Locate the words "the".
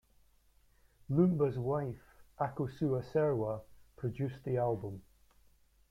4.43-4.57